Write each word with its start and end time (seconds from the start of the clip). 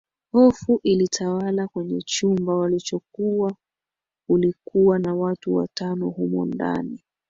Hofu 0.31 0.79
ilitawala 0.83 1.67
kwenye 1.67 2.01
chumba 2.01 2.55
walichokuwa 2.55 3.53
kulikuwa 4.27 4.99
na 4.99 5.15
watu 5.15 5.55
watano 5.55 6.09
humo 6.09 6.45
ndani 6.45 7.03